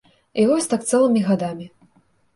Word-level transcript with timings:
І 0.43 0.45
вось 0.51 0.69
так 0.71 0.87
цэлымі 0.93 1.21
гадамі. 1.31 1.65